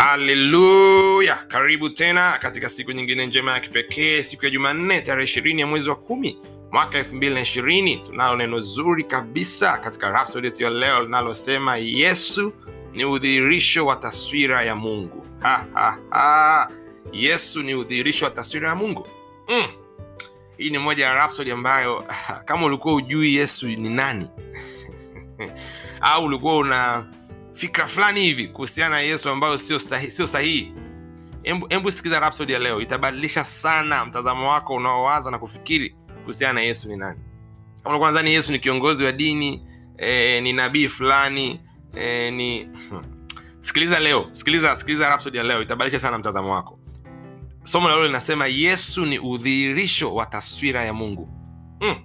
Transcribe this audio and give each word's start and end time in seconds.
haleluya 0.00 1.34
karibu 1.48 1.90
tena 1.90 2.38
katika 2.38 2.68
siku 2.68 2.92
nyingine 2.92 3.26
njema 3.26 3.52
ya 3.52 3.60
kipekee 3.60 4.22
siku 4.22 4.44
ya 4.44 4.50
jumanne 4.50 5.00
tarehe 5.00 5.24
ishirini 5.24 5.60
ya 5.60 5.66
mwezi 5.66 5.88
wa 5.88 5.96
kumi 5.96 6.38
mwaka 6.72 6.98
elfu 6.98 7.16
mbili 7.16 7.34
na 7.34 7.40
ishirini 7.40 7.98
tunalo 7.98 8.36
neno 8.36 8.60
zuri 8.60 9.04
kabisa 9.04 9.78
katika 9.78 10.10
rhapsody 10.10 10.46
yetu 10.46 10.62
ya 10.62 10.70
leo 10.70 11.02
linalosema 11.02 11.76
yesu 11.76 12.52
ni 12.92 13.04
udhihirisho 13.04 13.86
wa 13.86 13.96
taswira 13.96 14.64
ya 14.64 14.74
mungu 14.76 15.26
ha, 15.40 15.66
ha, 15.74 15.98
ha. 16.10 16.70
yesu 17.12 17.62
ni 17.62 17.74
udhihirisho 17.74 18.24
wa 18.24 18.30
taswira 18.30 18.68
ya 18.68 18.74
mungu 18.74 19.08
mm. 19.48 19.66
hii 20.56 20.70
ni 20.70 20.78
moja 20.78 21.06
ya 21.06 21.14
rhapsody 21.14 21.52
ambayo 21.52 22.04
kama 22.48 22.66
ulikuwa 22.66 22.94
ujui 22.94 23.34
yesu 23.34 23.68
ni 23.68 23.88
nani 23.88 24.28
au 26.00 26.24
ulikuwa 26.24 26.56
una 26.56 27.06
fikra 27.60 27.86
fulani 27.86 28.22
hivi 28.22 28.48
kuhusiana 28.48 28.94
na 28.94 29.00
yesu 29.00 29.30
ambayo 29.30 29.58
sio 29.58 29.78
sahihi, 29.78 30.10
sio 30.10 30.26
sahihi. 30.26 30.72
Embu, 31.42 31.66
embu 31.70 31.90
sikiza 31.90 32.20
rapsodi 32.20 32.52
ya 32.52 32.58
leo 32.58 32.80
itabadilisha 32.80 33.44
sana 33.44 34.04
mtazamo 34.04 34.50
wako 34.50 34.74
unaowaza 34.74 35.30
na 35.30 35.38
kufikiri 35.38 35.96
kuhusiana 36.20 36.52
na 36.52 36.60
yesu 36.60 36.88
ni 36.88 36.96
nani 36.96 37.18
kama 37.82 37.90
ulikuwa 37.90 38.10
nadhani 38.10 38.32
yesu 38.34 38.52
ni 38.52 38.58
kiongozi 38.58 39.04
wa 39.04 39.12
dini 39.12 39.62
eh, 39.98 40.42
ni 40.42 40.52
nabii 40.52 40.88
fulani 40.88 41.60
eh, 41.94 42.32
ni 42.32 42.64
hmm. 42.64 43.02
sikiliza 43.60 43.98
leo 43.98 44.28
sikiliza 44.32 44.76
sikiliza 44.76 45.08
rapsodi 45.08 45.36
ya 45.36 45.42
leo 45.44 45.62
itabadilisha 45.62 45.98
sana 45.98 46.18
mtazamo 46.18 46.52
wako 46.52 46.78
somo 47.64 47.88
la 47.88 47.94
leo 47.94 48.06
linasema 48.06 48.46
yesu 48.46 49.06
ni 49.06 49.18
udhihirisho 49.18 50.14
wa 50.14 50.26
taswira 50.26 50.84
ya 50.84 50.92
mungu 50.92 51.28
mm. 51.80 51.96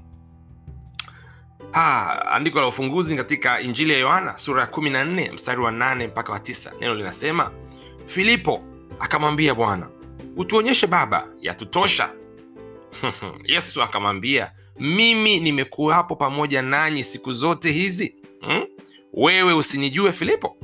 Ah, 1.78 2.26
andiko 2.32 2.60
la 2.62 2.68
ufunguzi 2.68 3.16
katika 3.16 3.62
injili 3.62 3.94
ya 3.94 4.00
yohana 4.00 4.38
sura 4.38 4.62
ya 4.62 4.68
14 4.68 5.34
mstari 5.34 5.62
wa 5.62 5.72
8 5.72 6.08
mpaka 6.08 6.32
wa 6.32 6.38
9 6.40 6.72
neno 6.80 6.96
linasema 6.96 7.52
filipo 8.06 8.64
akamwambia 9.00 9.56
bwana 9.56 9.90
utuonyeshe 10.38 10.88
baba 10.88 11.28
yatutosha. 11.42 12.10
Yesu 13.54 13.84
akamwambia 13.84 14.52
mimi 14.80 15.40
nimekuwapo 15.40 16.16
pamoja 16.16 16.62
nanyi 16.62 17.04
siku 17.04 17.34
zote 17.34 17.72
hizi. 17.72 18.16
Hmm? 18.42 18.66
wewe 19.14 19.54
usinijue 19.54 20.12
filipo? 20.12 20.58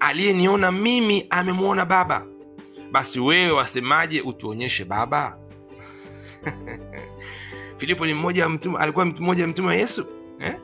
Aliyeniona 0.00 0.72
mimi 0.72 1.26
amemwona 1.30 1.84
baba. 1.84 2.26
Basi 2.92 3.20
wewe 3.20 3.52
wasemaje 3.52 4.20
utuonyeshe 4.20 4.84
baba 4.84 5.38
filipo 7.76 8.06
ni 8.06 8.14
mmoja 8.14 8.48
mtume 8.48 8.78
alikuwa 8.78 9.04
mmoja 9.04 9.46
mtume 9.46 9.68
wa 9.68 9.74
yesu 9.74 10.06
eh? 10.40 10.56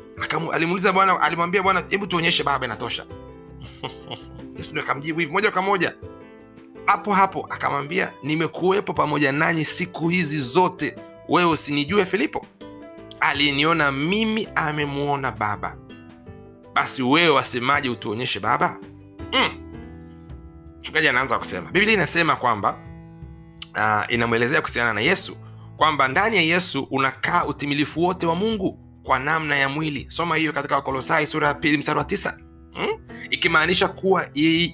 Alimuuliza 0.53 0.93
bwana 0.93 1.21
alimwambia 1.21 1.63
bwana 1.63 1.83
hebu 1.89 2.07
tuonyeshe 2.07 2.43
baba 2.43 2.67
inatosha. 2.67 3.07
Yesu 4.57 4.71
ndio 4.71 4.83
akamjibu 4.83 5.21
hivi 5.21 5.33
moja 5.33 5.51
kwa 5.51 5.63
moja. 5.63 5.95
Hapo 6.87 7.13
hapo 7.13 7.47
akamwambia 7.51 8.13
nimekuwepo 8.23 8.93
pamoja 8.93 9.33
nanyi 9.33 9.65
siku 9.65 10.09
hizi 10.09 10.39
zote. 10.39 10.97
Wewe 11.29 11.51
usinijue 11.51 12.05
filipo? 12.07 12.47
Aliyeniona 13.21 13.93
mimi 13.93 14.49
amemwona 14.55 15.33
baba. 15.33 15.77
Basi 16.75 17.03
wewe 17.03 17.29
wasemaje 17.29 17.89
utuonyeshe 17.89 18.41
baba? 18.41 18.77
Mchungaji 20.81 21.07
mm. 21.07 21.11
anaanza 21.11 21.39
kusema. 21.39 21.71
Biblia 21.71 21.95
inasema 21.95 22.37
kwamba 22.37 22.79
uh, 23.77 24.13
inamwelezea 24.15 24.61
kuhusiana 24.61 24.93
na 24.95 25.01
yesu 25.01 25.37
kwamba 25.81 26.09
ndani 26.09 26.37
ya 26.37 26.43
yesu 26.43 26.83
unakaa 26.91 27.45
utimilifu 27.45 28.03
wote 28.03 28.27
wa 28.27 28.35
mungu 28.35 28.79
kwa 29.03 29.19
namna 29.19 29.57
ya 29.57 29.69
mwili. 29.69 30.07
Soma 30.09 30.37
hiyo 30.37 30.53
katika 30.53 30.75
wakolosai 30.75 31.27
sura 31.27 31.49
ya 31.49 31.55
pili 31.55 31.79
mstari 31.79 31.99
wa 31.99 32.05
tisa. 32.05 32.39
Hmm? 32.75 32.89
ikimaanisha 33.31 33.89
kuwa 33.89 34.29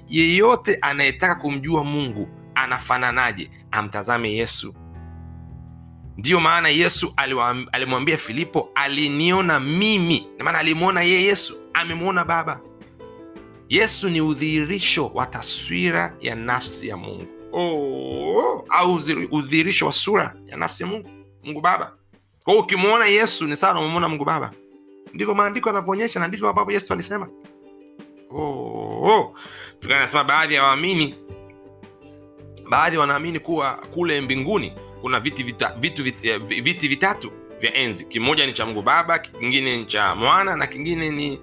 yeyote 0.09 0.79
anayetaka 0.81 1.35
kumjua 1.35 1.85
mungu 1.85 2.29
anafananaje? 2.55 3.51
Amtazame 3.71 4.33
yesu. 4.33 4.75
Ndiyo 6.17 6.41
maana 6.41 6.69
yesu 6.69 7.15
alimwambia 7.73 8.17
filipo 8.17 8.69
aliniona 8.75 9.61
mimi. 9.61 10.27
Namaana 10.39 10.59
alimwona 10.59 11.03
yeye 11.03 11.23
yesu 11.23 11.57
amemwona 11.75 12.25
baba. 12.25 12.61
Yesu 13.69 14.09
ni 14.11 14.21
udhihirisho 14.21 15.07
wa 15.15 15.27
taswira 15.27 16.17
ya 16.21 16.35
nafsi 16.35 16.89
ya 16.89 16.97
mungu 16.97 17.36
oh, 17.53 18.65
au 18.69 18.95
udhihirisho 19.31 19.87
wa 19.87 19.93
sura 19.93 20.35
ya 20.47 20.57
nafsi 20.57 20.83
ya 20.83 20.89
mungu 20.89 21.09
mungu 21.45 21.61
baba. 21.61 21.93
Kwa 22.45 22.59
ukimwona 22.59 23.07
yesu 23.07 23.47
ni 23.47 23.57
sawa 23.57 23.81
umemwona 23.81 24.09
mungu 24.09 24.25
baba. 24.25 24.51
Ndivyo 25.15 25.35
maandiko 25.35 25.69
yanavyoonyesha 25.69 26.21
na 26.21 26.29
ndivyo 26.29 26.49
ambavyo 26.49 26.75
yesu 26.75 26.93
alisema. 26.93 27.29
Oh, 28.31 29.35
anasema 29.85 30.25
baadhi 30.25 30.55
ya 30.55 30.63
waamini 30.63 31.15
baadhi 32.71 32.97
wanaamini 32.97 33.39
kuwa 33.39 33.73
kule 33.75 34.21
mbinguni 34.21 34.73
kuna 35.01 35.21
viti, 35.21 35.43
vita, 35.43 35.75
vitu, 35.81 36.03
vit, 36.05 36.39
viti 36.63 36.89
vitatu 36.89 37.33
vya 37.61 37.75
enzi. 37.75 38.05
Kimoja 38.05 38.47
ni 38.47 38.53
cha 38.53 38.67
mungu 38.67 38.83
baba 38.83 39.19
kingine 39.19 39.77
ni 39.77 39.85
cha 39.85 40.15
mwana 40.15 40.57
na 40.57 40.67
kingine 40.67 41.11
ni 41.11 41.41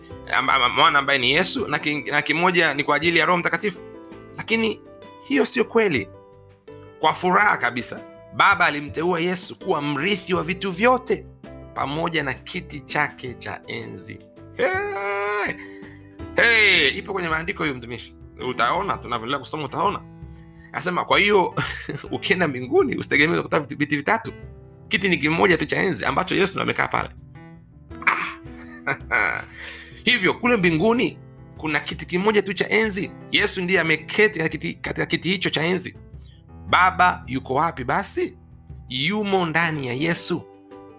mwana 0.75 0.99
ambaye 0.99 1.19
ni 1.19 1.31
yesu 1.31 1.67
na, 1.67 1.79
na 2.11 2.21
kimoja 2.21 2.73
ni 2.73 2.83
kwa 2.83 2.95
ajili 2.95 3.19
ya 3.19 3.25
roho 3.25 3.37
mtakatifu. 3.39 3.79
Lakini 4.37 4.81
hiyo 5.23 5.45
sio 5.45 5.63
kweli 5.65 6.07
kwa 6.99 7.13
furaha 7.13 7.57
kabisa 7.57 8.01
baba 8.35 8.65
alimteua 8.65 9.19
yesu 9.19 9.59
kuwa 9.59 9.81
mrithi 9.81 10.33
wa 10.33 10.43
vitu 10.43 10.71
vyote 10.71 11.25
pamoja 11.73 12.23
na 12.23 12.33
kiti 12.33 12.79
chake 12.79 13.33
cha 13.33 13.61
enzi 13.67 14.19
hey! 14.57 15.53
Hey! 16.35 16.97
ipo 16.97 17.13
kwenye 17.13 17.29
maandiko 17.29 17.63
hiyo 17.63 17.75
mtumishi 17.75 18.15
utaona 18.49 18.97
tunavyoendelea 18.97 19.39
kusoma 19.39 19.65
utaona 19.65 20.01
anasema 20.71 21.05
kwa 21.05 21.19
hiyo 21.19 21.55
ukienda 22.11 22.47
mbinguni 22.47 22.95
usitegemee 22.95 23.41
kuta 23.41 23.59
viti 23.59 23.97
vitatu 23.97 24.33
kiti 24.87 25.09
ni 25.09 25.17
kimoja 25.17 25.57
tu 25.57 25.65
cha 25.65 25.81
enzi 25.81 26.05
ambacho 26.05 26.35
yesu 26.35 26.53
ndo 26.53 26.61
amekaa 26.63 26.87
pale 26.87 27.09
ah. 29.11 29.43
hivyo 30.03 30.33
kule 30.33 30.57
mbinguni 30.57 31.17
kuna 31.63 31.79
kiti 31.79 32.05
kimoja 32.05 32.41
tu 32.41 32.53
cha 32.53 32.69
enzi. 32.69 33.11
Yesu 33.31 33.61
ndiye 33.61 33.79
ameketi 33.79 34.39
katika 34.81 35.05
kiti, 35.05 35.29
hicho 35.29 35.49
cha 35.49 35.63
enzi. 35.63 35.95
Baba 36.69 37.23
yuko 37.27 37.53
wapi 37.53 37.83
basi? 37.83 38.37
Yumo 38.89 39.45
ndani 39.45 39.87
ya 39.87 39.93
yesu. 39.93 40.43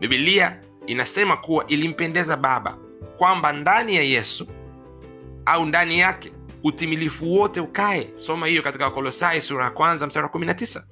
Bibilia 0.00 0.60
inasema 0.86 1.36
kuwa 1.36 1.66
ilimpendeza 1.66 2.36
baba 2.36 2.78
kwamba 3.16 3.52
ndani 3.52 3.96
ya 3.96 4.02
yesu 4.02 4.46
au 5.46 5.66
ndani 5.66 5.98
yake 5.98 6.32
utimilifu 6.62 7.32
wote 7.34 7.60
ukae. 7.60 8.10
Soma 8.16 8.46
hiyo 8.46 8.62
katika 8.62 8.84
wakolosai 8.84 9.40
sura 9.40 9.64
ya 9.64 9.70
kwanza 9.70 10.06
mstari 10.06 10.26
wa 10.26 10.32
19 10.32 10.82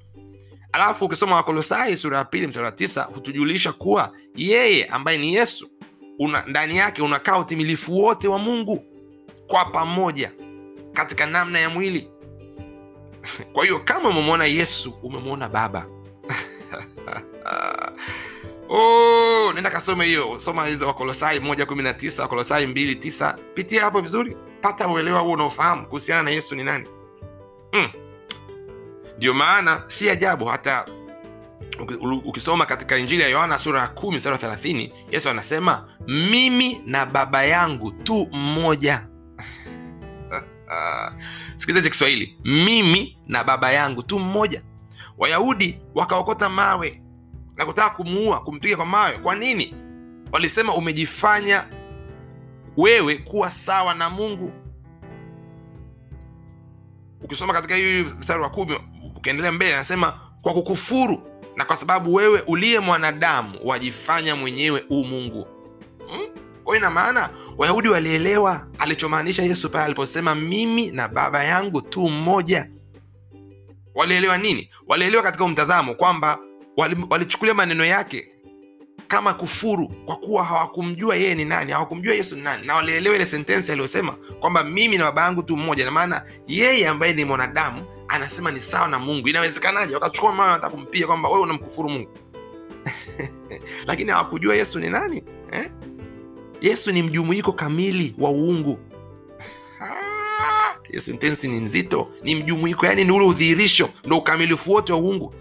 alafu 0.73 1.05
ukisoma 1.05 1.37
wakolosai 1.37 1.97
sura 1.97 2.19
ya 2.19 2.25
pili 2.25 2.47
mstari 2.47 2.67
wa 2.67 2.73
tisa 2.73 3.03
hutujulisha 3.03 3.73
kuwa 3.73 4.13
yeye 4.37 4.85
ambaye 4.85 5.19
ni 5.19 5.35
yesu 5.35 5.71
una, 6.19 6.45
ndani 6.47 6.77
yake 6.77 7.03
unakaa 7.03 7.39
utimilifu 7.39 7.99
wote 7.99 8.29
wa 8.29 8.39
mungu 8.39 8.92
kwa 9.53 9.65
pamoja 9.65 10.33
katika 10.93 11.27
namna 11.27 11.59
ya 11.61 11.71
mwili. 11.71 12.09
Kwa 13.53 13.65
hiyo 13.65 13.79
kama 13.79 14.09
umemwona 14.09 14.45
yesu 14.45 14.95
umemwona 15.03 15.49
baba. 15.49 15.87
Oh, 18.75 19.53
nenda 19.55 19.71
kasome 19.71 20.05
hiyo. 20.05 20.41
Soma 20.41 20.67
hizo 20.67 20.87
wakolosai 20.87 21.41
moja 21.41 21.67
kumi 21.67 21.83
na 21.83 21.95
tisa 21.95 22.23
wakolosai 22.23 22.67
mbili 22.67 22.95
tisa. 22.97 23.39
Pitia 23.55 23.81
hapo 23.85 24.01
vizuri 24.01 24.37
pata 24.61 24.89
uelewa 24.89 25.21
huo 25.21 25.33
unaofahamu 25.33 25.87
kuhusiana 25.87 26.23
na 26.23 26.31
yesu 26.31 26.55
ni 26.55 26.65
nani. 26.65 26.89
Ndio 29.17 29.33
mm. 29.33 29.39
maana 29.39 29.83
si 29.87 30.11
ajabu 30.11 30.45
hata 30.45 30.85
ukisoma 32.25 32.67
katika 32.67 32.97
injili 32.99 33.23
ya 33.23 33.29
yohana 33.29 33.59
sura 33.59 33.81
ya 33.81 33.87
kumi 33.89 34.21
wa 34.27 34.39
thelathini 34.39 34.93
yesu 35.11 35.31
anasema 35.31 35.89
mimi 36.07 36.81
na 36.87 37.07
baba 37.07 37.45
yangu 37.45 37.91
tu 37.91 38.29
mmoja 38.33 39.07
cha 41.57 41.91
kiswahili. 41.91 42.37
Mimi 42.45 43.19
na 43.27 43.45
baba 43.45 43.73
yangu 43.73 44.03
tu 44.03 44.19
mmoja. 44.19 44.63
Wayahudi 45.19 45.79
wakaokota 45.95 46.49
mawe 46.49 47.03
na 47.57 47.67
kutaka 47.67 47.91
kumuua 47.91 48.41
kumpiga 48.41 48.77
kwa 48.77 48.87
mawe. 48.87 49.19
Kwa 49.19 49.35
nini? 49.35 49.75
Walisema 50.33 50.75
umejifanya 50.75 51.65
wewe 52.77 53.17
kuwa 53.19 53.51
sawa 53.51 53.95
na 53.95 54.11
mungu. 54.11 54.53
Ukisoma 57.21 57.53
katika 57.53 57.75
hii 57.77 58.03
mstari 58.03 58.43
wa 58.43 58.51
kumi 58.51 58.79
ukiendelea 59.17 59.53
mbele 59.53 59.75
anasema 59.75 60.21
kwa 60.43 60.53
kukufuru 60.53 61.23
na 61.57 61.65
kwa 61.65 61.77
sababu 61.77 62.15
wewe 62.15 62.41
uliye 62.41 62.81
mwanadamu 62.81 63.59
wajifanya 63.65 64.37
mwenyewe 64.37 64.85
u 64.91 65.05
mungu. 65.05 65.47
Hmm? 66.09 66.43
kwa 66.65 66.77
ina 66.77 66.91
maana 66.91 67.31
wayahudi 67.59 67.89
walielewa 67.89 68.67
alichomaanisha 68.83 69.43
yesu 69.43 69.71
pale 69.71 69.85
aliposema 69.85 70.35
mimi 70.35 70.91
na 70.91 71.09
baba 71.09 71.45
yangu 71.45 71.83
tu 71.83 72.09
mmoja. 72.09 72.69
Walielewa 73.95 74.39
nini? 74.39 74.71
Walielewa 74.87 75.23
katika 75.23 75.49
mtazamo 75.49 75.95
kwamba 75.95 76.39
walichukulia 77.11 77.55
maneno 77.55 77.85
yake 77.85 78.29
kama 79.09 79.35
kufuru 79.35 79.89
kwa 79.89 80.17
kuwa 80.17 80.45
hawakumjua 80.45 81.17
yeye 81.17 81.35
ni 81.35 81.45
nani 81.45 81.73
hawakumjua 81.73 82.15
yesu 82.15 82.37
ni 82.37 82.43
nani. 82.43 82.67
Na 82.67 82.75
walielewa 82.75 83.17
ile 83.17 83.27
sentensi 83.27 83.73
aliyosema 83.73 84.13
kwamba 84.41 84.65
mimi 84.65 84.99
na 84.99 85.05
baba 85.05 85.23
yangu 85.23 85.43
tu 85.43 85.57
mmoja. 85.57 85.85
Na 85.85 85.91
maana 85.91 86.23
yeye 86.47 86.89
ambaye 86.89 87.13
ni 87.13 87.25
mwanadamu 87.25 87.85
anasema 88.09 88.51
ni 88.51 88.61
sawa 88.61 88.89
na 88.89 88.99
mungu. 88.99 89.29
Inawezekanaje? 89.29 89.95
Wakachukua 89.95 90.33
mawe 90.33 90.49
wanataka 90.51 90.71
kumpia 90.77 91.07
kwamba 91.07 91.29
wewe 91.29 91.41
unamkufuru 91.43 91.89
mungu? 91.89 92.11
Lakini 93.87 94.11
hawakujua 94.11 94.57
yesu 94.57 94.79
ni 94.79 94.91
nani 94.91 95.25
eh? 95.53 95.71
Yesu 96.63 96.93
ni 96.93 97.03
mjumuiko 97.03 97.53
kamili 97.53 98.15
wa 98.19 98.31
uungu. 98.31 98.79
Ah, 99.81 101.01
sentensi 101.01 101.49
ni 101.49 101.61
nzito. 101.61 102.09
Ni 102.23 102.35
mjumuiko 102.35 102.87
yani 102.87 103.05
ni 103.05 103.11
ule 103.13 103.27
udhihirisho 103.27 103.91
ndo 104.05 104.19
ukamilifu 104.19 104.73
wote 104.73 104.93
wa 104.93 104.99
uungu. 104.99 105.35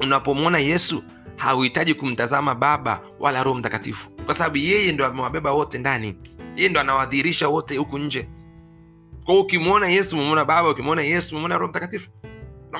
Unapomwona 0.00 0.58
yesu 0.58 1.02
hauhitaji 1.36 1.94
kumtazama 1.94 2.54
baba 2.54 3.00
wala 3.20 3.42
roho 3.42 3.58
mtakatifu 3.58 4.10
kwa 4.10 4.34
sababu 4.34 4.56
yeye 4.56 4.92
ndo 4.92 5.06
amewabeba 5.06 5.52
wote 5.52 5.78
ndani. 5.78 6.18
Yeye 6.56 6.68
ndo 6.68 6.80
anawadhihirisha 6.80 7.48
wote 7.48 7.76
huku 7.76 7.98
nje. 7.98 8.28
Kwa 9.24 9.40
ukimwona 9.40 9.88
yesu 9.88 10.16
umemwona 10.16 10.44
baba 10.44 10.70
ukimwona 10.70 11.02
yesu 11.02 11.30
umemwona 11.30 11.58
roho 11.58 11.70
mtakatifu. 11.70 12.10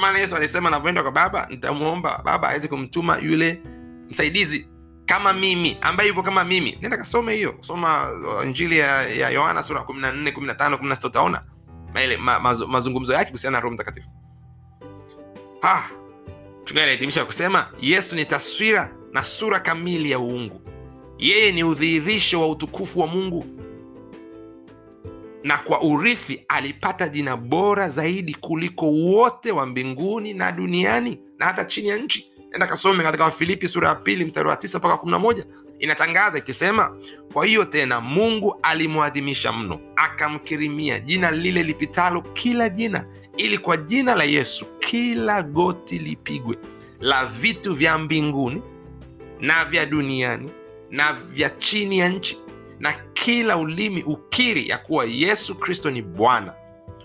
Maana 0.00 0.18
yesu 0.18 0.36
alisema 0.36 0.68
anavyoenda 0.68 1.02
kwa 1.02 1.12
baba 1.12 1.46
nitamwomba 1.50 2.22
baba 2.24 2.48
aweze 2.48 2.68
kumtuma 2.68 3.18
yule 3.18 3.62
msaidizi 4.10 4.68
kama 5.08 5.32
mimi 5.32 5.76
ambaye 5.80 6.08
yupo 6.08 6.22
kama 6.22 6.44
mimi. 6.44 6.78
Nenda 6.82 6.96
kasome 6.96 7.34
hiyo. 7.34 7.54
Soma 7.60 8.10
njili 8.10 8.46
injili 8.46 8.78
ya, 8.78 9.30
yohana 9.30 9.62
sura 9.62 9.80
14 9.80 10.32
15 10.32 10.76
16 10.76 11.06
utaona 11.06 11.42
ma, 12.18 12.38
ma, 12.38 12.54
mazungumzo 12.54 13.12
yake 13.12 13.24
kuhusiana 13.24 13.56
na 13.56 13.60
roho 13.60 13.74
mtakatifu. 13.74 14.08
Ah, 15.62 15.82
kusema 17.26 17.66
yesu 17.80 18.16
ni 18.16 18.24
taswira 18.24 18.92
na 19.12 19.24
sura 19.24 19.60
kamili 19.60 20.10
ya 20.10 20.18
uungu. 20.18 20.60
Yeye 21.18 21.52
ni 21.52 21.64
udhihirisho 21.64 22.40
wa 22.40 22.48
utukufu 22.48 23.00
wa 23.00 23.06
mungu. 23.06 23.46
Na 25.42 25.58
kwa 25.58 25.80
urithi 25.82 26.44
alipata 26.48 27.08
jina 27.08 27.36
bora 27.36 27.88
zaidi 27.88 28.34
kuliko 28.34 28.86
wote 28.90 29.52
wa 29.52 29.66
mbinguni 29.66 30.34
na 30.34 30.52
duniani 30.52 31.18
na 31.38 31.46
hata 31.46 31.64
chini 31.64 31.88
ya 31.88 31.98
nchi 31.98 32.27
enda 32.54 32.66
kasome 32.66 33.02
katika 33.02 33.24
wafilipi 33.24 33.68
sura 33.68 33.88
ya 33.88 33.94
pili 33.94 34.24
mstari 34.24 34.48
wa 34.48 34.56
tisa 34.56 34.78
mpaka 34.78 34.96
kumi 34.96 35.12
na 35.12 35.18
moja 35.18 35.44
inatangaza 35.78 36.38
ikisema 36.38 36.96
kwa 37.32 37.46
hiyo 37.46 37.64
tena 37.64 38.00
mungu 38.00 38.56
alimwadhimisha 38.62 39.52
mno 39.52 39.80
akamkirimia 39.96 41.00
jina 41.00 41.30
lile 41.30 41.62
lipitalo 41.62 42.22
kila 42.22 42.68
jina 42.68 43.04
ili 43.36 43.58
kwa 43.58 43.76
jina 43.76 44.14
la 44.14 44.24
yesu 44.24 44.66
kila 44.78 45.42
goti 45.42 45.98
lipigwe 45.98 46.58
la 47.00 47.24
vitu 47.26 47.74
vya 47.74 47.98
mbinguni 47.98 48.62
na 49.40 49.64
vya 49.64 49.86
duniani 49.86 50.50
na 50.90 51.12
vya 51.12 51.50
chini 51.50 51.98
ya 51.98 52.08
nchi 52.08 52.38
na 52.78 52.92
kila 53.14 53.56
ulimi 53.56 54.02
ukiri 54.02 54.68
ya 54.68 54.78
kuwa 54.78 55.04
yesu 55.04 55.54
kristo 55.54 55.90
ni 55.90 56.02
bwana 56.02 56.54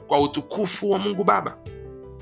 kwa 0.08 0.22
utukufu 0.22 0.92
wa 0.92 1.00
mungu 1.00 1.24
baba 1.24 1.58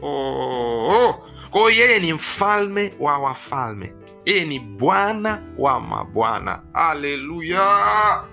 oh, 0.02 0.08
oh. 0.08 1.28
Kwa 1.52 1.72
hiyo 1.72 1.86
yeye 1.86 2.00
ni 2.00 2.14
mfalme 2.14 2.94
wa 3.00 3.18
wafalme 3.18 3.94
yeye 4.26 4.46
ni 4.46 4.60
bwana 4.60 5.42
wa 5.58 5.80
mabwana 5.82 6.64
haleluya 6.74 8.24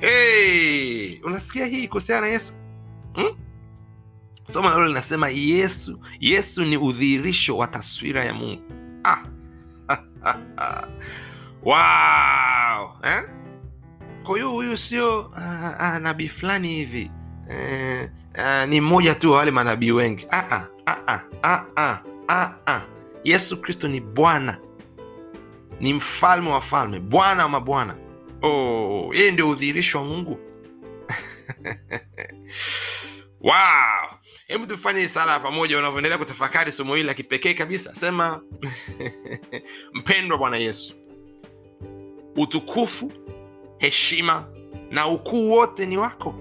hey! 0.00 1.20
unasikia 1.24 1.66
hii 1.66 1.88
kuhusiana 1.88 2.20
na 2.20 2.26
yesu 2.32 2.52
hmm? 3.14 3.36
somo 4.52 4.70
nalo 4.70 4.86
linasema 4.86 5.28
yesu 5.28 6.00
yesu 6.20 6.64
ni 6.64 6.76
udhihirisho 6.76 7.56
wa 7.56 7.66
taswira 7.66 8.24
ya 8.24 8.34
mungu 8.34 8.62
ah. 9.04 9.18
wow. 11.62 12.90
eh? 13.02 13.28
kwa 14.22 14.34
hiyo 14.36 14.50
huyu 14.50 14.76
sio 14.76 15.20
uh, 15.20 15.36
uh, 15.80 15.96
nabii 15.96 16.28
fulani 16.28 16.68
hivi 16.68 17.10
eh, 17.50 18.10
uh, 18.38 18.68
ni 18.68 18.80
mmoja 18.80 19.14
tu 19.14 19.32
wa 19.32 19.38
wale 19.38 19.50
manabii 19.50 19.90
wengi 19.90 20.26
ah, 20.30 20.44
ah, 20.50 20.66
ah, 20.86 21.20
ah, 21.42 21.64
ah, 21.76 21.98
ah, 22.28 22.50
ah, 22.66 22.80
yesu 23.24 23.60
kristo 23.60 23.88
ni 23.88 24.00
bwana. 24.00 24.58
Ni 25.80 25.92
mfalme 25.92 26.50
wa 26.50 26.60
falme. 26.60 27.00
Bwana 27.00 27.42
wa 27.42 27.48
mabwana. 27.48 27.96
Oh, 28.42 29.12
ndio 29.32 29.50
udhihirisho 29.50 29.98
wa 29.98 30.04
mungu? 30.04 30.38
Wow. 33.40 34.18
Hebu 34.46 34.66
tufanye 34.66 35.00
hii 35.00 35.08
sala 35.08 35.40
pamoja 35.40 35.78
unavyoendelea 35.78 36.18
kutafakari 36.18 36.72
somo 36.72 36.94
hili 36.94 37.06
la 37.06 37.14
kipekee 37.14 37.54
kabisa. 37.54 37.94
Sema 37.94 38.42
mpendwa 39.94 40.38
bwana 40.38 40.56
yesu 40.56 40.94
utukufu 42.36 43.12
heshima 43.78 44.48
na 44.90 45.08
ukuu 45.08 45.50
wote 45.50 45.86
ni 45.86 45.96
wako. 45.98 46.34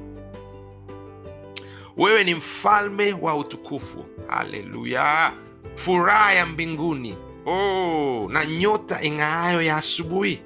Wewe 1.98 2.24
ni 2.24 2.36
mfalme 2.36 3.14
wa 3.14 3.36
utukufu. 3.38 4.06
Haleluya 4.28 5.34
furaha 5.76 6.34
ya 6.34 6.46
mbinguni. 6.46 7.18
Oh, 7.46 8.28
na 8.32 8.46
nyota 8.46 9.04
ing'aayo 9.04 9.62
ya 9.62 9.76
asubuhi. 9.78 10.42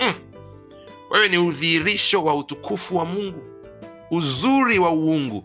Mm. 0.00 0.14
wewe 1.10 1.28
ni 1.28 1.38
udhihirisho 1.38 2.24
wa 2.24 2.34
utukufu 2.34 2.96
wa 2.96 3.04
mungu 3.04 3.42
uzuri 4.10 4.78
wa 4.78 4.90
uungu 4.92 5.44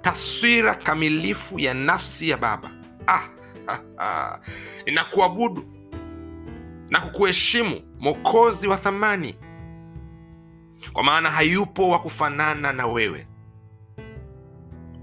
taswira 0.00 0.74
kamilifu 0.74 1.58
ya 1.58 1.74
nafsi 1.74 2.28
ya 2.28 2.36
baba. 2.36 2.70
Ah, 3.98 4.38
ninakuabudu 4.86 5.64
na 6.90 7.00
kukuheshimu 7.00 7.80
mokozi 8.00 8.68
wa 8.68 8.76
thamani 8.76 9.34
kwa 10.92 11.02
maana 11.04 11.30
hayupo 11.30 11.88
wa 11.88 11.98
kufanana 11.98 12.72
na 12.72 12.86
wewe. 12.86 13.26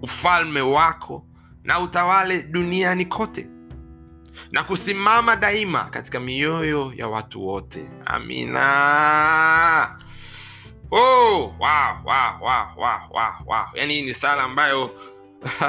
Ufalme 0.02 0.62
wako 0.62 1.25
na 1.66 1.80
utawale 1.80 2.42
duniani 2.44 3.06
kote 3.06 3.48
na 4.52 4.64
kusimama 4.64 5.36
daima 5.36 5.84
katika 5.84 6.20
mioyo 6.20 6.94
ya 6.96 7.08
watu 7.08 7.48
wote. 7.48 7.86
Amina. 8.06 9.98
Oh, 10.92 11.40
wow, 11.40 11.52
wow, 12.06 12.42
wow, 12.42 12.68
wow, 12.78 13.30
wow, 13.46 13.66
yaani 13.74 13.94
hii 13.94 14.02
ni 14.02 14.14
sala 14.14 14.44
ambayo 14.44 14.92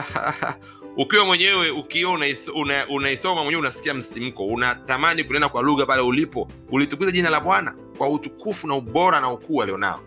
ukiwa 0.97 1.25
mwenyewe 1.25 1.71
ukiwa 1.71 2.13
unaisoma 2.13 3.33
una, 3.33 3.43
mwenyewe 3.43 3.57
unasikia 3.61 3.95
msimko 3.95 4.47
unatamani 4.47 5.25
kunena 5.25 5.49
kwa 5.49 5.63
lugha 5.63 5.87
pale 5.87 6.03
ulipo. 6.03 6.49
Ulitukuza 6.73 7.11
jina 7.11 7.31
la 7.31 7.41
bwana 7.41 7.75
kwa 7.99 8.09
utukufu 8.09 8.67
na 8.67 8.75
ubora 8.75 9.21
na 9.21 9.31
ukuu 9.33 9.63
alionao. 9.63 10.01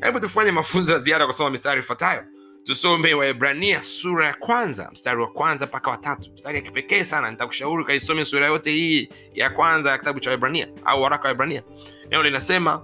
Hebu 0.00 0.12
mm. 0.14 0.20
tufanye 0.20 0.52
mafunzo 0.52 0.92
ya 0.92 0.98
ziada 0.98 1.26
kusoma 1.26 1.50
mistari 1.50 1.80
ifuatayo 1.80 2.24
tusome 2.66 3.14
waibrania 3.14 3.82
sura 3.82 4.26
ya 4.26 4.34
kwanza 4.34 4.88
mstari 4.92 5.20
wa 5.20 5.26
kwanza 5.28 5.66
mpaka 5.66 5.90
watatu 5.90 6.30
mstari 6.34 6.56
ya 6.56 6.62
kipekee 6.62 7.04
sana 7.04 7.30
nitakushauri 7.30 7.84
kaisome 7.84 8.24
sura 8.24 8.46
yote 8.46 8.72
hii 8.72 9.08
ya 9.34 9.50
kwanza 9.50 9.90
ya 9.90 9.98
kitabu 9.98 10.20
cha 10.20 10.30
waibrania 10.30 10.68
au 10.84 11.02
waraka 11.02 11.22
wa 11.22 11.26
waebrania. 11.28 11.62
Neno 12.10 12.22
linasema 12.22 12.82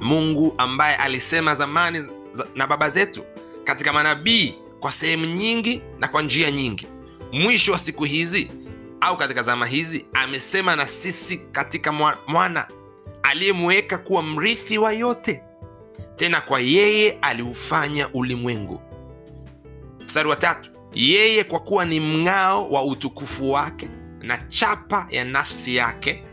mungu 0.00 0.54
ambaye 0.58 0.96
alisema 0.96 1.54
zamani 1.54 2.04
na 2.54 2.66
baba 2.66 2.90
zetu 2.90 3.24
katika 3.64 3.92
manabii 3.92 4.54
kwa 4.80 4.92
sehemu 4.92 5.26
nyingi 5.26 5.82
na 5.98 6.08
kwa 6.08 6.22
njia 6.22 6.50
nyingi. 6.50 6.86
Mwisho 7.32 7.72
wa 7.72 7.78
siku 7.78 8.04
hizi 8.04 8.50
au 9.00 9.16
katika 9.16 9.42
zama 9.42 9.66
hizi 9.66 10.06
amesema 10.12 10.76
na 10.76 10.86
sisi 10.86 11.38
katika 11.38 11.92
mwana 12.26 12.66
aliyemweka 13.22 13.98
kuwa 13.98 14.22
mrithi 14.22 14.78
wa 14.78 14.92
yote 14.92 15.42
tena 16.18 16.40
kwa 16.40 16.60
yeye 16.60 17.10
aliufanya 17.22 18.08
ulimwengu. 18.12 18.80
Mstari 20.06 20.28
wa 20.28 20.36
tatu 20.36 20.70
yeye 20.94 21.44
kwa 21.44 21.60
kuwa 21.60 21.84
ni 21.84 22.00
mng'ao 22.00 22.70
wa 22.70 22.84
utukufu 22.84 23.50
wake 23.52 23.88
na 24.20 24.38
chapa 24.38 25.06
ya 25.10 25.24
nafsi 25.24 25.76
yake 25.76 26.24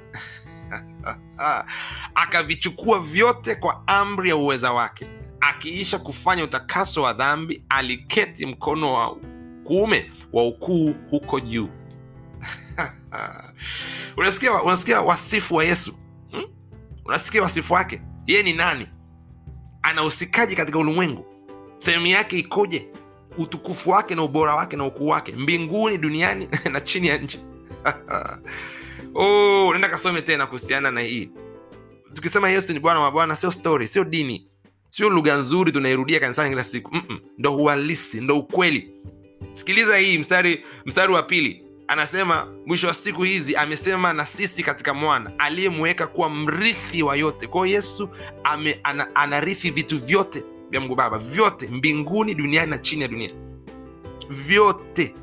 akavichukua 2.16 3.00
vyote 3.00 3.56
kwa 3.56 3.88
amri 3.88 4.30
ya 4.30 4.36
uweza 4.36 4.74
wake. 4.74 5.08
Akiisha 5.42 6.00
kufanya 6.00 6.44
utakaso 6.44 7.02
wa 7.04 7.14
dhambi 7.14 7.64
aliketi 7.70 8.46
mkono 8.46 8.94
wa 8.94 9.18
kuume 9.64 10.12
wa 10.34 10.48
ukuu 10.48 10.96
huko 11.10 11.40
juu. 11.40 11.70
Unasikia, 14.18 14.64
unasikia 14.64 15.02
wasifu 15.02 15.56
wa 15.56 15.64
yesu? 15.64 15.94
Hmm? 16.32 16.44
unasikia 17.06 17.42
wasifu 17.42 17.74
wake? 17.74 18.02
Yeye 18.28 18.44
ni 18.44 18.54
nani 18.54 18.88
anahusikaji 19.86 20.56
katika 20.56 20.80
ulimwengu? 20.80 21.26
Sehemu 21.78 22.06
yake 22.08 22.40
ikoje? 22.40 22.88
Utukufu 23.38 23.90
wake 23.90 24.16
na 24.16 24.24
ubora 24.24 24.56
wake 24.56 24.78
na 24.78 24.86
ukuu 24.86 25.08
wake 25.08 25.32
mbinguni 25.32 25.98
duniani 25.98 26.48
na 26.72 26.82
chini 26.82 27.08
ya 27.08 27.18
nchi. 27.18 27.40
Oh, 29.18 29.70
nenda 29.74 29.90
kasome 29.90 30.22
tena 30.22 30.46
kuhusiana 30.46 30.92
na 30.92 31.02
hii. 31.02 31.30
Tukisema 32.14 32.50
yesu 32.50 32.74
ni 32.74 32.80
bwana 32.80 33.00
wa 33.00 33.12
bwana 33.12 33.36
sio 33.36 33.52
story 33.52 33.88
sio 33.88 34.04
dini 34.04 34.52
sio 34.90 35.10
lugha 35.10 35.36
nzuri 35.36 35.72
tunairudia 35.72 36.20
kanisani 36.20 36.50
kila 36.50 36.64
siku. 36.64 36.96
Mm-mm. 36.96 37.20
ndo 37.38 37.56
uhalisi 37.56 38.22
ndo 38.22 38.40
ukweli. 38.40 38.92
Sikiliza 39.54 39.98
hii 39.98 40.18
mstari 40.18 40.66
mstari 40.86 41.14
wa 41.14 41.24
pili 41.24 41.65
anasema 41.88 42.48
mwisho 42.66 42.88
wa 42.88 42.94
siku 42.94 43.24
hizi 43.24 43.56
amesema 43.56 44.14
na 44.14 44.26
sisi 44.26 44.64
katika 44.64 44.94
mwana 44.94 45.32
aliyemweka 45.38 46.08
kuwa 46.08 46.30
mrithi 46.30 47.04
wa 47.04 47.16
yote. 47.16 47.48
Kwao 47.48 47.66
yesu 47.66 48.10
ame, 48.44 48.80
ana, 48.84 49.16
anarithi 49.16 49.70
vitu 49.72 49.98
vyote 50.00 50.44
vya 50.70 50.82
mungu 50.82 50.96
baba 50.96 51.18
vyote 51.18 51.68
mbinguni 51.68 52.34
duniani 52.36 52.72
na 52.72 52.78
chini 52.78 53.02
ya 53.02 53.08
dunia. 53.08 53.30
Vyote. 54.30 55.14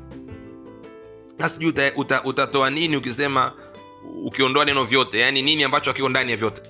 Na 1.39 1.49
sijui 1.49 1.69
uta, 1.69 1.91
uta, 1.95 2.23
utatoa 2.23 2.69
nini 2.69 2.97
ukisema 2.97 3.51
ukiondoa 4.25 4.65
neno 4.65 4.83
vyote 4.85 5.19
yaani 5.19 5.41
nini 5.41 5.63
ambacho 5.63 5.91
akiko 5.91 6.09
ndani 6.09 6.31
ya 6.31 6.37
vyote 6.37 6.61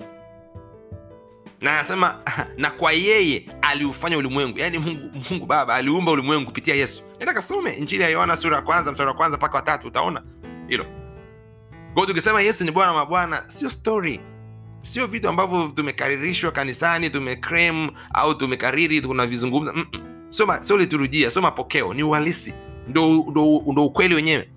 na 1.64 1.72
anasema 1.72 2.14
na 2.56 2.70
kwa 2.70 2.92
yeye 2.92 3.46
aliufanya 3.62 4.18
ulimwengu. 4.18 4.58
Yaani 4.58 4.78
mungu, 4.78 5.10
mungu 5.30 5.46
baba 5.46 5.74
aliumba 5.74 6.12
ulimwengu 6.12 6.44
kupitia 6.46 6.74
yesu. 6.74 7.02
Enda 7.20 7.32
kasome 7.34 7.72
injili 7.72 8.02
ya 8.02 8.08
yohana 8.08 8.36
sura 8.36 8.56
ya 8.56 8.62
kwanza 8.62 8.92
mstari 8.92 9.08
wa 9.08 9.14
kwanza 9.16 9.36
mpaka 9.36 9.56
watatu 9.56 9.86
utaona 9.88 10.22
hilo. 10.68 10.86
Kwao 11.94 12.06
tukisema 12.06 12.40
yesu 12.42 12.64
ni 12.64 12.70
bwana 12.70 12.92
wa 12.92 12.98
mabwana 12.98 13.42
sio 13.46 13.70
story. 13.70 14.20
Sio 14.82 15.06
vitu 15.06 15.28
ambavyo 15.28 15.72
tumekaririshwa 15.74 16.50
kanisani 16.50 17.10
tumecram 17.10 17.90
au 18.14 18.34
tumekariri 18.34 19.00
tunavizungumza 19.00 19.74
sio 20.60 20.76
liturujia 20.76 21.30
sio 21.30 21.42
mapokeo 21.42 21.94
ni 21.94 22.02
uhalisi. 22.02 22.54
Ndo 22.88 23.20
ukweli 23.86 24.14
wenyewe 24.14 24.48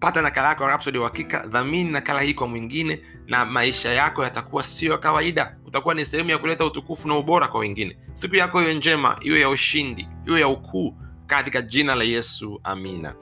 pata 0.00 0.22
nakala 0.22 0.48
yako 0.48 0.64
ya 0.64 0.80
uhakika 1.00 1.46
dhamini 1.46 1.90
nakala 1.90 2.20
hii 2.20 2.34
kwa 2.34 2.48
mwingine 2.48 3.00
na 3.26 3.44
maisha 3.44 3.92
yako 3.92 4.24
yatakuwa 4.24 4.64
sio 4.64 4.92
ya 4.92 4.98
kawaida. 4.98 5.56
Utakuwa 5.66 5.94
ni 5.94 6.04
sehemu 6.04 6.30
ya 6.30 6.38
kuleta 6.38 6.64
utukufu 6.64 7.08
na 7.08 7.16
ubora 7.16 7.48
kwa 7.48 7.60
wengine. 7.60 7.96
Siku 8.12 8.36
yako 8.36 8.62
iwe 8.62 8.74
njema 8.74 9.18
iwe 9.20 9.40
ya 9.40 9.48
ushindi 9.50 10.08
iwe 10.26 10.40
ya 10.40 10.48
ukuu 10.48 10.94
katika 11.26 11.62
jina 11.62 11.94
la 11.94 12.04
yesu 12.04 12.60
amina 12.64 13.14